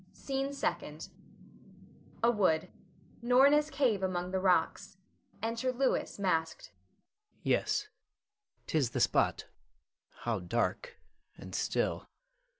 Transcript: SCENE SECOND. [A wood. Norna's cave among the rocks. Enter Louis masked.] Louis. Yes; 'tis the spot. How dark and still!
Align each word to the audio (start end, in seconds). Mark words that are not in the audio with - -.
SCENE 0.13 0.51
SECOND. 0.51 1.09
[A 2.23 2.31
wood. 2.31 2.71
Norna's 3.21 3.69
cave 3.69 4.01
among 4.01 4.31
the 4.31 4.39
rocks. 4.39 4.97
Enter 5.43 5.71
Louis 5.71 6.17
masked.] 6.17 6.73
Louis. 6.73 7.39
Yes; 7.51 7.87
'tis 8.65 8.89
the 8.89 8.99
spot. 8.99 9.45
How 10.23 10.39
dark 10.39 10.97
and 11.37 11.53
still! 11.53 12.09